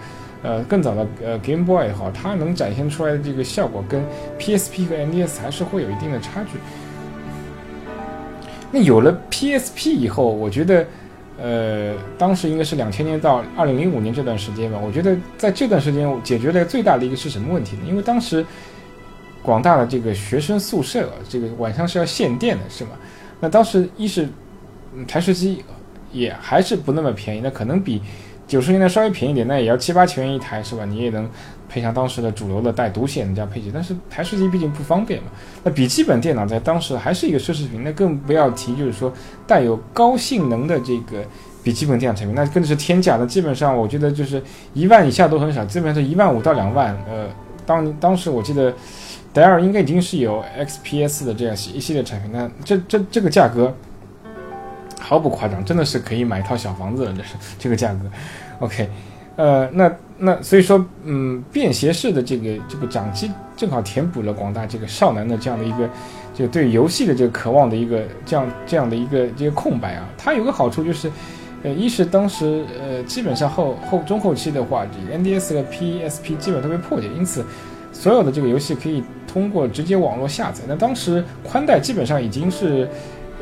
[0.47, 4.01] 呃，更早的呃 Game Boy 也好，它能展现出来的这个效果跟
[4.39, 6.51] PSP 和 NDS 还是会有一定的差距。
[8.71, 10.87] 那有了 PSP 以后，我觉得，
[11.37, 14.79] 呃，当时应该是两千年到二零零五年这段时间吧。
[14.79, 17.83] 我觉得在这段时间解决了最大的一个是什么问题呢？
[17.89, 18.47] 因为当时
[19.43, 22.91] 广大的这个学生宿舍啊，这个晚上是要限电的，是吗？
[23.41, 24.29] 那当时一是
[25.09, 25.65] 台式机
[26.13, 28.01] 也还是不那么便宜，那可能比
[28.47, 30.85] 九十年代稍微便宜点，那也要七八千元一台，是吧？
[30.85, 31.29] 你也能
[31.69, 35.29] 配上当时的主流的带独显的这样配置，但是台式机毕竟不方便嘛。
[35.65, 39.13] 那笔记本电脑在当时还是一个奢侈品，那更不要提就是说
[39.47, 41.25] 带有高性能的这个
[41.63, 43.17] 笔记本电脑产品，那更是天价。
[43.17, 44.43] 那基本上我觉得就是
[44.75, 46.97] 一万以下都很少，基本上是一万五到两万。
[47.09, 47.29] 呃，
[47.67, 48.73] 当当时我记得。
[49.33, 53.71] 戴尔应该已经是有 XPS 的这样一系列产品，那这这这个价格
[55.09, 57.15] 毫不夸张，真的是可以买一套小房子了。
[57.17, 58.01] 这是这个价格
[58.59, 58.89] ，OK，
[59.37, 65.89] 呃，那那所以说，嗯，便携式的这个这个掌机正好填补了广大这个少男的这样的一个
[66.35, 70.09] 就对游戏的这个渴望的一个这样这样的一个这个空白啊。
[70.19, 71.09] 它有个好处就是，
[71.63, 77.45] 呃，一是当时呃基本上后后中后期的话，这个 NDS 和 PSP 基本都被破解，因此
[77.93, 79.05] 所有的这个游戏可以。
[79.37, 82.89] 通过直接网络下载，那当时宽带基本上已经是，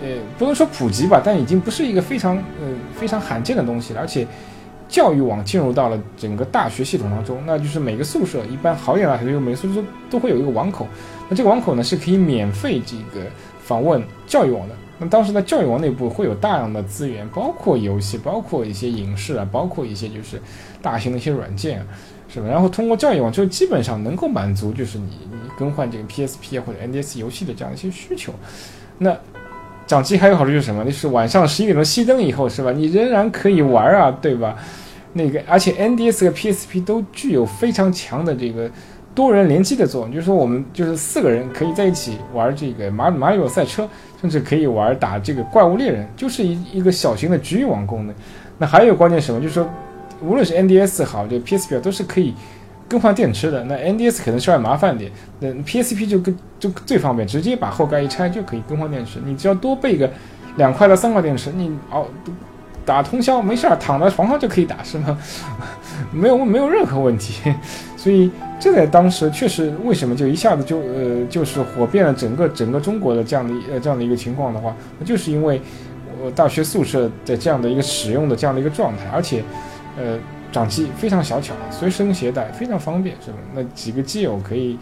[0.04, 4.00] 呃，不能说普及吧，但已经不是一个非常呃非常罕见的东西了。
[4.00, 4.26] 而且，
[4.88, 10.86] 教育网进入到了整个大学系统当中，那就是每个宿舍一般好一点的大学，每个宿舍都会有一个网口。
[11.28, 13.26] 那这个网口呢是可以免费这个
[13.62, 14.74] 访问教育网的。
[14.98, 20.40] 那当时在教育网内部会有大量的资源，包括游戏，包括一些影视啊，包括一些就是
[20.82, 21.84] 大型的一些软件。
[22.26, 22.48] 是吧？
[22.48, 28.32] 然后通过教育网，就基本上能够满足就是你你更换这个 PSP 或者 NDS 游戏的这样一些需求。
[28.98, 29.16] 那
[29.86, 30.84] 掌机还有好处就是什么？
[30.84, 32.72] 就是晚上十一点钟熄灯以后，是吧？
[32.72, 34.56] 你仍然可以玩啊，对吧？
[35.12, 38.70] 那个而且 NDS 和 PSP 都具有非常强的这个
[39.14, 43.88] 多人联机的作用，就是说我们就是四个人可以在一起玩这个马马里奥赛车，
[44.20, 48.14] 甚至可以玩打这个怪物猎人，就是一一个小型的局域网功能。
[48.58, 49.40] 那还有关键什么？
[49.40, 49.68] 就是说。
[50.22, 52.32] 无论是 NDS 好，这 PSP 都是可以
[52.94, 53.64] 更换电池的。
[53.64, 59.18] 那 NDS 可能稍微麻烦点，那 PSP 就更就最方便，直接把后盖一拆就可以更换电池。
[59.24, 60.08] 你只要多备个
[60.58, 62.06] 两块到三块电池，你哦
[62.86, 65.18] 打通宵没事儿，躺在床上就可以打，是吗？
[66.14, 67.52] 没有没有任何问题。
[67.98, 68.30] 所以
[68.60, 74.72] 这在当时确实为什么就一下子就呃就是火遍了整个整个中国的这样的呃这样的一个情况的话，
[75.04, 75.60] 就是因为
[76.22, 79.42] 我大学宿舍的这样的一个使用的这样的一个状态，而且。
[79.96, 80.18] 呃，
[80.54, 83.38] 掌机非常小巧，随身携带非常方便，是吧？
[83.52, 84.78] 那几个基友可以，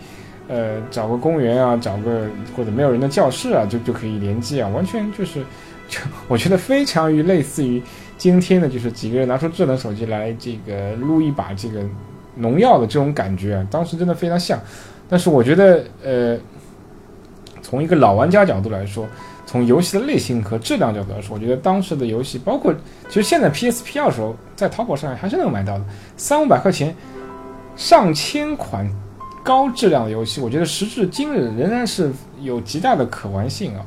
[0.46, 5.40] 呃，找个公园啊，找个或者没有人的教室啊，就就可以联机啊，完全就是，
[5.88, 7.82] 就 我觉得非常于类似于
[8.18, 11.80] 今天的，就是几个人拿出智能手机来这个撸一把这个
[12.36, 14.60] 农药的这种感觉啊，当时真的非常像。
[15.08, 16.38] 但是我觉得，呃，
[17.62, 19.06] 从一个老玩家角度来说。
[19.44, 22.72] 从游戏的类型和质量角度来说，我觉得当时的游戏，包括
[23.08, 25.84] 其实现在 PSP 二手在淘宝上还是能买到的，
[26.16, 26.94] 三五百块钱，
[27.76, 28.88] 上千款
[29.42, 33.84] 高质量的游戏，我觉得时至今日仍然是有极大的可玩性啊。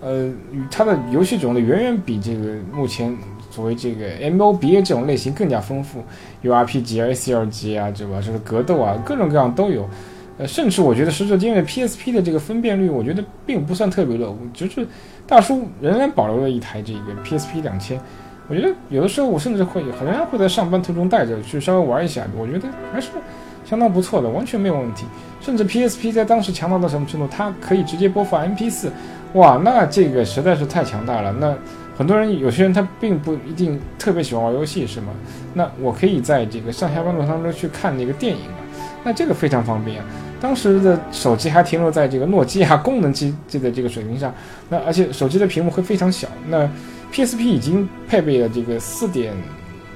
[0.00, 0.30] 呃，
[0.70, 3.16] 它的游戏种类远远比这个目前
[3.50, 6.04] 所谓这个 MOBA 这种类型更加丰富，
[6.42, 8.20] 有 RPG 啊、CRG 啊，对吧？
[8.24, 9.88] 这个格斗啊，各种各样都有。
[10.38, 14.36] 呃，甚至我觉得时至今日，PSP 的这个分辨率，我觉得并不算特别弱。
[14.54, 14.86] 就是
[15.26, 18.00] 大叔仍然保留了一台这个 PSP 两千，
[18.48, 23.08] 我觉得有的时候我甚至会仍然会在上班途中带着去稍微玩一下，我觉得还是
[23.64, 25.04] 相当不错的，完全没有问题。
[25.40, 27.26] 甚至 PSP 在当时强大到什么程度？
[27.28, 28.90] 它可以直接播放 MP4，
[29.34, 31.32] 哇，那这个实在是太强大了。
[31.40, 31.52] 那
[31.96, 35.08] 很多人有些人他并不一定特别喜欢玩游戏，是吗？
[35.54, 38.58] 那我可以在这个上下班路当中去看那个电影嘛？
[39.04, 40.04] 那这个非常方便啊。
[40.40, 44.32] 当时的手机还停留在这个诺基亚功能机这个这个水平上，
[44.68, 46.28] 那而且手机的屏幕会非常小。
[46.46, 46.68] 那
[47.12, 49.34] PSP 已经配备了这个四点，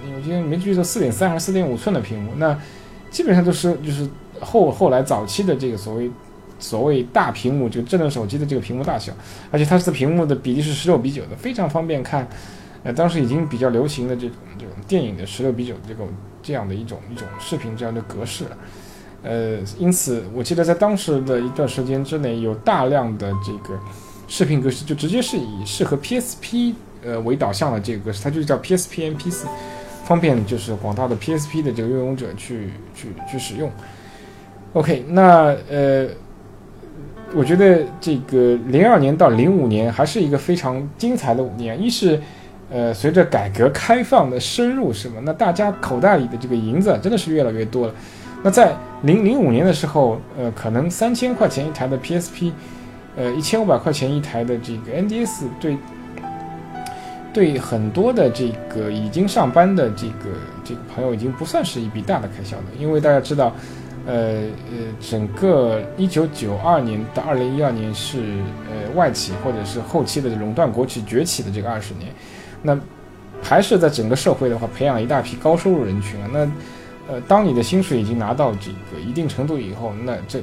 [0.04, 2.32] 我今天没记错，四点三还是四点五寸的屏幕。
[2.38, 2.58] 那
[3.08, 4.08] 基本上都是就是
[4.40, 6.10] 后后来早期的这个所谓
[6.58, 9.12] 所谓大屏幕，就智能手机的这个屏幕大小，
[9.52, 12.26] 而且它是屏幕的比例是十六比九的，非常方便看。
[12.82, 16.08] 呃，当时已经比较流行的这种这种电影的十六比九这种
[16.42, 18.58] 这样的一种一种视频这样的格式了。
[19.22, 23.78] 呃，因此我记得在当时的一段时间之内，有大量的这个
[24.26, 29.46] 视频格式就直接是以适合 PSP 呃为导向的这个格式，它就叫 PSP MP4，
[30.04, 33.70] 方便就是广大的 PSP 的这个拥有者去去去使用。
[34.72, 36.08] OK，那呃，
[37.34, 42.20] 我觉得这个零二年到零五年还是一个非常精彩的五年，一是
[42.70, 45.20] 呃随着改革开放的深入，是吗？
[45.24, 47.94] 那大家口袋里的这个银子真的是越来越多了。
[48.42, 52.50] 那在零零五年的时候，呃，可能三千块钱一台的 PSP，
[53.16, 55.76] 呃，一千五百块钱一台的这个 NDS，对，
[57.32, 60.24] 对很多的这个已经上班的这个
[60.64, 62.64] 这个朋友，已经不算是一笔大的开销了。
[62.78, 63.54] 因为大家知道，
[64.06, 68.18] 呃呃，整个一九九二年到二零一二年是
[68.68, 72.10] 呃外企或者是后期的垄断国企崛起的这个二十年，
[72.60, 72.76] 那
[73.40, 76.28] 还是在整个社会的话培养一大批高收入人群啊。
[76.32, 76.48] 那
[77.08, 80.42] 呃，当你的薪水已经拿到这个一定程度以后，那这。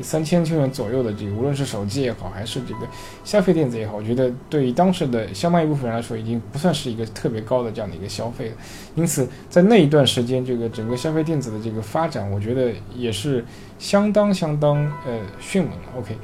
[0.00, 2.86] 三千千元左右的这个，无论是手机也好，还是这个
[3.24, 8.56] 消费电子也好，我觉得对于当时的相当一部分人来说，已经不算是一个特别高的这样的一个消费了。
[8.94, 13.44] 因此，在那一段时间，这个整个消费电子的这个发展，我觉得也是
[13.80, 15.98] 相当相当呃迅猛了。
[15.98, 16.16] OK，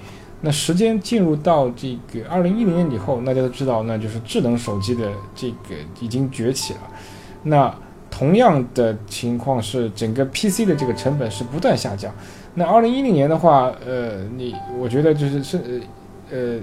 [0.43, 6.81] 那时间进入到这个二零一零年以后，大家都知道，那就是智能手机的这个已经崛起了。
[7.43, 7.77] 那
[8.17, 12.15] 同样的情况是，整个 PC 的这个成本是不断下降。
[12.55, 15.83] 那二零一零年的话，呃，你我觉得就是是，
[16.31, 16.61] 呃，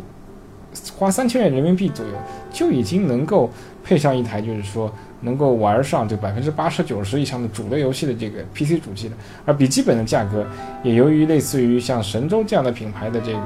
[0.97, 2.13] 花三千元人民币左右
[2.53, 3.49] 就已经能够
[3.83, 9.17] 配上一台，就是说能够玩上这百分之八十九十以上的主流游戏的这个 PC 主机了。
[9.45, 10.47] 而笔记本的价格
[10.83, 13.41] 也由于类似于像神州这样的品牌的这个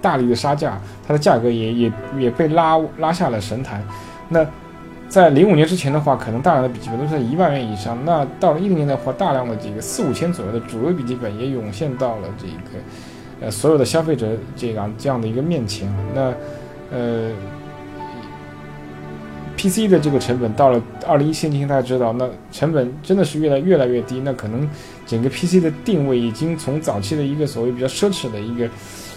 [0.00, 3.86] 大力的杀价，它的价格也也也被拉拉下了神坛。
[4.30, 4.42] 那
[5.14, 7.96] 在零五年之前的话，可能大量的笔记本都是在一万元以上。
[8.04, 12.82] 那到了一零年的话，大量的这个四五千左右的主流笔记本也涌现到了这个，
[13.40, 15.88] 呃，所有的消费者这样这样的一个面前。
[16.12, 16.34] 那，
[16.90, 17.30] 呃
[19.56, 24.20] ，PC 的这个成本到了二零一七年，大家知道，那成本真的是越来越来越低。
[24.24, 24.68] 那可能
[25.06, 28.68] 整个 PC 的定位已经从早期的一个所谓比较奢侈的一个。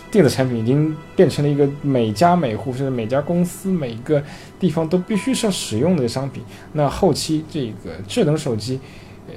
[0.09, 4.23] 电子产品已经变成了一个每家每户甚至每家公司每个
[4.57, 6.41] 地方都必须是要使用的商品。
[6.73, 8.79] 那后期这个智能手机，
[9.27, 9.33] 呃，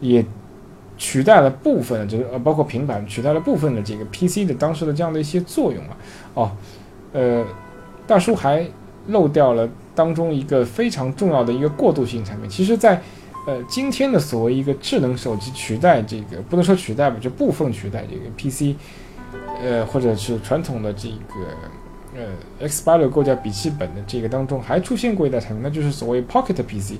[0.00, 0.24] 也
[0.98, 5.96] 取代了部分，就是呃，包括平板取代了部分的这个 PC 的当时的这样的一些作用啊。
[6.34, 6.50] 哦，
[7.12, 7.44] 呃，
[8.06, 8.66] 大叔还
[9.06, 12.50] 漏掉了当中一个非常重要的一个过渡性产品。
[12.50, 13.00] 其实，在
[13.46, 18.76] 呃今天的所谓一个智能手机取代这个，不能说取代吧，就部分取代这个 PC。
[19.62, 26.98] 呃，或者是传统的这个呃 X 八六构架笔记本的这个当中，还出现过一代产品，那就是所谓 Pocket PC。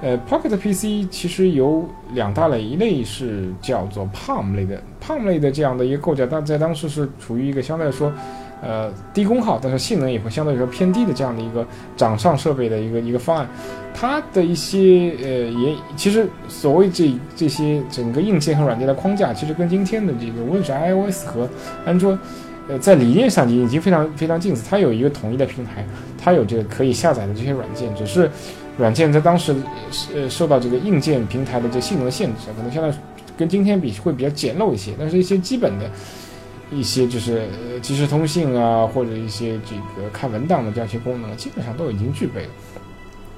[0.00, 8.12] 呃，Pocket PC 其实有两大类，一类是叫做 Palm 类的，Palm 类的这样的一个构架，但在当时是处于一个相对来说。
[8.60, 11.64] 呃，低功耗，但是性能也会相对来说偏低的这样的一个
[11.96, 13.48] 掌上设备的一个一个方案，
[13.94, 21.48] 它的一些呃也其实所谓这这些整个硬件和软件的框架，其实跟今天的这个无论是 iOS 和
[21.86, 22.18] 安卓，
[22.68, 25.86] 呃，在理念上已经非常非常近似，它有一个统一的平台，
[26.20, 28.28] 它有这个可以下载的这些软件，只是
[28.76, 29.54] 软件在当时
[30.12, 32.92] 呃受到这个硬件平台的这性能限制，可能相对
[33.36, 35.88] 跟今天比会比较简陋一些，但是一些基本的。
[36.70, 37.48] 一些就是
[37.80, 42.48] 即时通信啊，或者一些这个看文档的这样一些功能，基本上都已经具备了。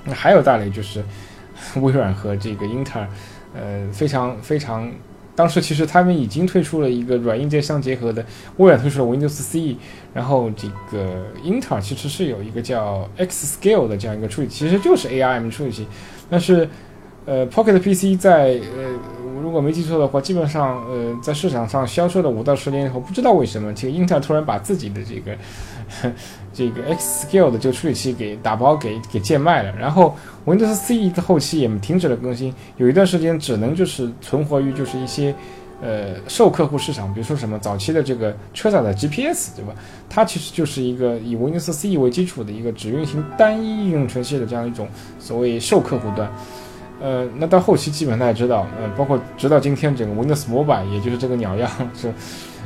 [0.04, 1.04] 那还有大类就是
[1.80, 3.08] 微软和这个英特尔，
[3.54, 4.90] 呃，非常非常，
[5.36, 8.24] 当时其实他们已经推出了一个软硬件相结合的，
[8.56, 9.76] 微软推出了 Windows CE，
[10.12, 15.86] 然后这个英特尔其实是有一个叫 X Scale 的这样一个处理器，其实就是 ARM 处理器，
[16.28, 16.68] 但是
[17.26, 18.98] 呃 Pocket PC 在呃。
[19.50, 25.36] 如果没记错的话，基本上，呃，在市场上销售了五到十年以后，不知道为什么，这个英特尔突然把自己的这个
[26.54, 29.74] 这个 X Scale 的这个处理器给打包给给贱卖了。
[29.76, 30.14] 然后
[30.46, 35.34] Windows CE 的后期也停止了更新，有一段时间只能就是存活于就是一些
[35.82, 39.74] 呃售客户市场，比如说什么早期的这个车载的 GPS，对吧？
[40.08, 44.86] 它其实就是一个以 Windows CE 为基础的一个只运行单一应用程序的这样一种
[45.18, 46.30] 所谓售客户端。
[47.00, 52.12] 呃，那到后期基本大家知道，呃，包括直到今天整个 Windows Mobile，也就是这个鸟样， 是，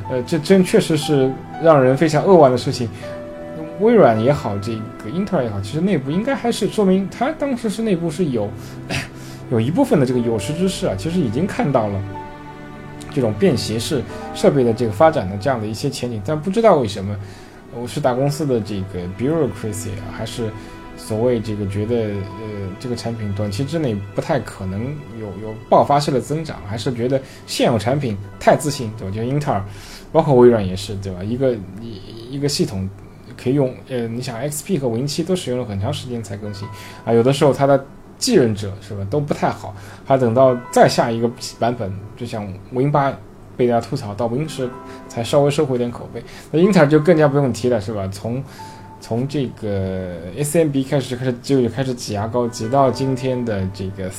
[0.09, 1.31] 呃，这真确实是
[1.63, 2.89] 让人非常扼腕的事情。
[3.79, 8.49] 微软也好，这个英特尔也好，其实内部应该还是说明它当时是内部是有
[9.51, 12.01] 有一部分的这个有识之士啊，其实已经看到了
[13.13, 14.01] 这种便携式
[14.33, 17.15] 设备的这个发展的这样的一些前景，但不知道为什么，
[17.73, 20.49] 我是大公司的这个 bureaucracy 啊，还是。
[21.05, 24.87] 所谓这个觉得，呃，这个产品短期之内不太可能
[25.19, 29.15] 有有爆发式的增长，还是觉得现有产品太自信，对吧？
[29.15, 29.63] 就英特尔，
[30.11, 31.23] 包括微软也是，对吧？
[31.23, 32.89] 一个一一个系统
[33.37, 36.67] 可以用，呃，你想 XP 和 Win 七都使用了很长时间才更新
[37.05, 37.85] 啊，有的时候它的
[38.17, 39.75] 继任者是吧都不太好，
[40.05, 41.29] 还等到再下一个
[41.59, 43.15] 版本，就像 Win 八
[43.55, 44.67] 被大家吐槽到 Win 十
[45.07, 48.09] 才稍微收回点口碑，那英特尔就更加不用提了，是吧？
[48.11, 48.43] 从
[49.07, 54.09] 从这个 SMB 开始开始就开始挤牙膏，挤到今天的这个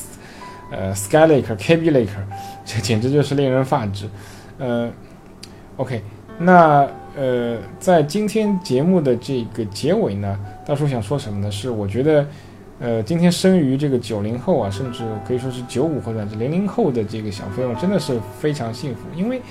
[0.71, 2.07] 呃 Skylake、KB Lake，
[2.65, 4.09] 这简直就是令人发指。
[4.59, 4.89] 呃
[5.77, 6.01] ，OK，
[6.39, 11.51] 那呃在今天节目的这个结尾呢，大叔想说什么呢？
[11.51, 12.25] 是我觉得
[12.79, 19.43] 呃，今天生于这个九零后啊，甚至可以说是九五后甚至零零后的这个小朋友，真的是非常幸福，因为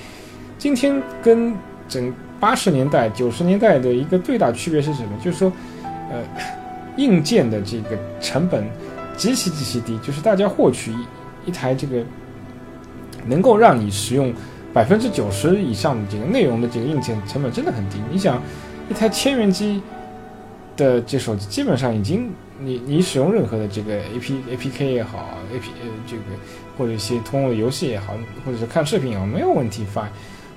[0.58, 1.54] 今天跟
[1.90, 2.14] 整
[2.46, 5.10] 八十年代、九十年代的一个最大区别是什么？
[5.20, 5.52] 就是说，
[6.12, 6.22] 呃，
[6.96, 8.64] 硬件的这个成本
[9.18, 10.94] 极其极其低，就是大家获取
[11.44, 12.04] 一台这个
[13.26, 14.32] 能够让你使用
[14.72, 17.98] 百分之九十以上的这个内容的这个硬件成本真的很低。
[18.12, 18.40] 你想，
[18.92, 19.82] 一台千元机
[20.78, 22.32] 的这手机，基本上已经。
[22.58, 26.24] 你你使用任何的这个 A P A P K 也好，A P 呃这个
[26.78, 28.14] 或者一些通用游戏也好，
[28.46, 29.84] 或者是看视频也好，没有问题。
[29.94, 30.08] fine。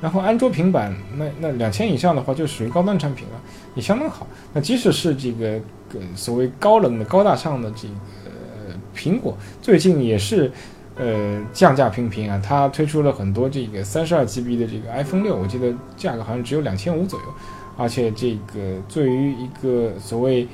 [0.00, 3.40] 然后安卓平板，那那两千以上的话就属于高端产品了，
[3.74, 4.26] 也相当好。
[4.52, 5.60] 那即使是这个
[6.14, 10.50] 所谓高冷的高大上的这个苹果，最近也是
[10.96, 17.26] 呃降价频频啊，它推出了很多这个三十二 G B 的这个 iPhone 六，我记得价格好像只有两千五左右，
[17.76, 20.46] 而且这个对于一个所谓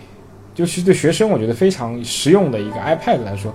[0.55, 3.55] 就是对学生，我觉得非常实用的一个 iPad 来说，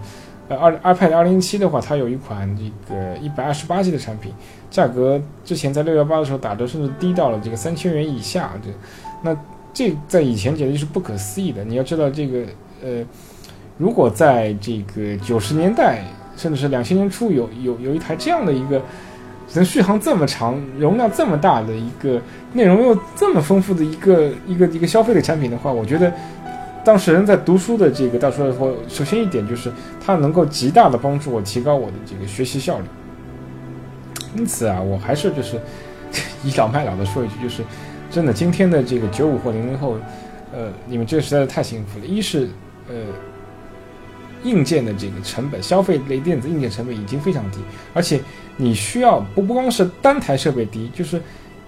[0.49, 4.33] 呃，二 iPad 二零一七的话，它有一款这个一百二十八 G 的产品，
[4.69, 8.51] 价格之前在六幺八的时候打折，甚至低到了这个三千元以下。
[8.63, 8.69] 这，
[9.23, 9.35] 那
[9.73, 11.63] 这在以前简直是不可思议的。
[11.63, 12.43] 你要知道，这个
[12.83, 13.03] 呃，
[13.77, 16.03] 如果在这个九十年代，
[16.37, 18.81] 甚至是两千年初，有有有一台这样的一个
[19.53, 22.21] 能续航这么长、容量这么大的一个
[22.53, 26.11] 内容又这么丰富的一个一个一个消费类产品的话，我觉得。
[26.81, 29.69] 当时人在读书的这个大说说，首先一点就是
[30.03, 32.85] 它能够极大的帮助我提高我的这个学习效率。
[34.35, 35.59] 因此啊，我还是就是
[36.43, 37.63] 倚老卖老的说一句，就是
[38.09, 39.97] 真的，今天的这个九五或零零后，
[40.53, 42.05] 呃，你们这实在是太幸福了。
[42.05, 42.49] 一是
[42.87, 42.95] 呃，
[44.43, 47.59] 硬件的这个成本，消费类电子硬件成本已经非常低，
[47.93, 48.19] 而且
[48.57, 51.21] 你需要不不光是单台设备低，就是。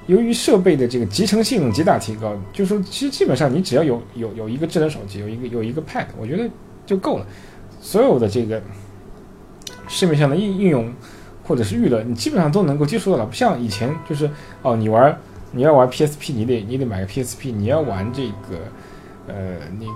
[0.08, 6.50] 由于设备的这个集成性能极大提高，就是说，其实基本上你只要有有有一个智能手机，有一个有一个 Pad，我觉得
[6.88, 7.26] 就够了。
[7.80, 8.62] 所有的这个
[9.88, 10.92] 市面上的应应用
[11.44, 13.26] 或者是娱乐，你基本上都能够接触到了。
[13.26, 14.30] 不像以前，就是
[14.62, 15.16] 哦，你玩
[15.52, 18.60] 你要玩 PSP，你得你得买个 PSP，你要玩这个。
[19.28, 19.94] 呃，那个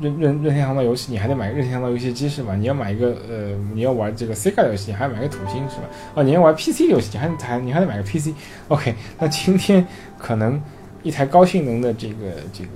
[0.00, 2.56] 任任任天堂的游戏，你还得买个任天堂的游戏机是吧？
[2.56, 5.84] 你要买一个呃，你要玩这个 Sega 游戏，你还要买个土星是吧？
[6.14, 8.32] 哦，你要玩 PC 游戏，你还还你还得买个 PC。
[8.68, 9.86] OK， 那今天
[10.18, 10.60] 可能
[11.04, 12.14] 一台高性能的这个
[12.52, 12.70] 这个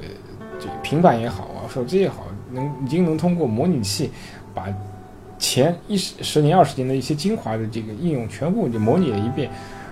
[0.61, 4.11] 这个平板也好啊，手机也好，能已经能通过模拟器
[4.55, 4.69] 把
[5.41, 9.51] 前一十十年、二十年的一些精华的这个应用全部就模拟了一遍，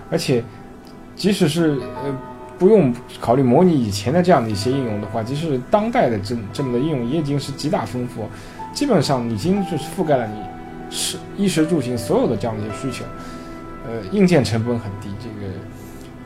[0.09, 0.41] 而且
[1.17, 1.71] 即使是
[2.01, 2.17] 呃。
[2.59, 8.27] 不用考虑模拟以前的这样的一些应用的话，即使当代的这这么的应用也已经是极大丰富，
[8.73, 10.41] 基本上已经就是覆盖了你
[10.89, 13.05] 食衣食住行所有的这样的一些需求。
[13.87, 15.53] 呃，硬件成本很低，这个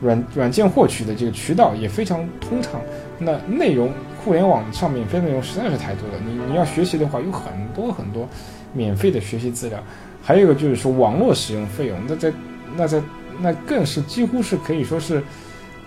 [0.00, 2.80] 软软件获取的这个渠道也非常通畅。
[3.16, 3.92] 那内容
[4.24, 8.28] 互联网上免费内容实在是太多了，你你要学习的话有很多很多
[8.72, 9.78] 免费的学习资料。
[10.22, 12.32] 还有一个就是说网络使用费用，那在
[12.76, 13.02] 那在
[13.40, 15.22] 那更是几乎是可以说是。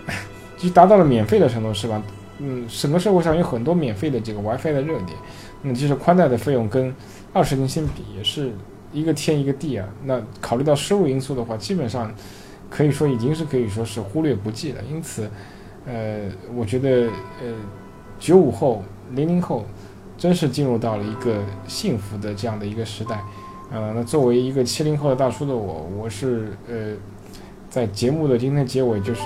[0.58, 2.02] 就达到了免费的程度，是吧？
[2.38, 5.16] 嗯，整个社会上有很多免费的这个 WiFi 的热点，
[5.62, 6.92] 那就是宽带的费用跟
[7.32, 8.50] 二十年前比也是
[8.92, 9.88] 一个天一个地啊。
[10.04, 12.12] 那考虑到收入因素的话，基本上
[12.68, 14.82] 可以说已经是可以说是忽略不计了。
[14.90, 15.30] 因此，
[15.86, 16.22] 呃，
[16.56, 17.06] 我觉得
[17.40, 17.54] 呃，
[18.18, 19.64] 九五后、零零后
[20.16, 23.20] 真是进入到了一个幸福的这样的一个时代。
[23.70, 26.94] 呃，那作为一个七零后的大叔的我，我是呃，
[27.68, 29.22] 在节目的今天结尾就是。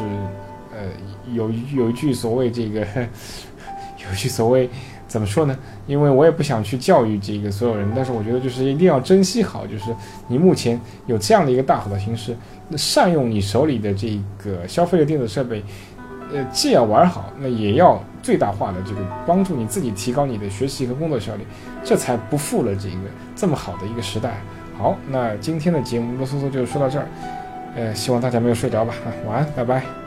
[0.74, 0.88] 呃，
[1.34, 2.80] 有有一句所谓这个，
[4.00, 4.70] 有一句所谓
[5.06, 5.54] 怎么说呢？
[5.86, 9.94] 因为我也不想去教育这个所有人，但是我觉得就是一定要珍惜好，就是
[10.28, 12.34] 你目前有这样的一个大好的形势，
[12.70, 15.62] 那善用你手里的这个消费的电子设备，
[16.32, 21.44] 呃，既要玩好，那也要最大化的这个帮助你自己提高你的学习和工作效率，
[21.82, 23.00] 这才不负了这一个
[23.34, 24.40] 这么好的一个时代。
[24.78, 27.06] 好，那今天的节目啰嗦嗦就说到这儿，
[27.76, 28.94] 呃，希望大家没有睡着吧？
[29.04, 30.01] 啊，晚安，拜拜。